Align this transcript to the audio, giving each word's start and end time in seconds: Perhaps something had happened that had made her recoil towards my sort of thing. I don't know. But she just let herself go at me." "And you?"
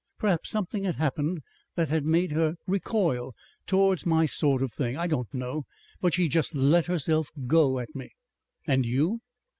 Perhaps 0.17 0.49
something 0.49 0.81
had 0.83 0.95
happened 0.95 1.41
that 1.75 1.89
had 1.89 2.05
made 2.05 2.31
her 2.31 2.55
recoil 2.65 3.35
towards 3.67 4.03
my 4.03 4.25
sort 4.25 4.63
of 4.63 4.73
thing. 4.73 4.97
I 4.97 5.05
don't 5.05 5.31
know. 5.31 5.67
But 5.99 6.15
she 6.15 6.27
just 6.27 6.55
let 6.55 6.87
herself 6.87 7.29
go 7.45 7.77
at 7.77 7.93
me." 7.93 8.09
"And 8.65 8.83
you?" 8.83 9.21